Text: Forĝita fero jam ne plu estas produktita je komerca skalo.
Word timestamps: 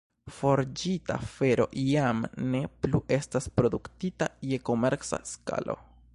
Forĝita 0.35 1.17
fero 1.33 1.67
jam 1.81 2.25
ne 2.55 2.63
plu 2.87 3.03
estas 3.21 3.49
produktita 3.61 4.33
je 4.55 4.63
komerca 4.71 5.23
skalo. 5.37 5.79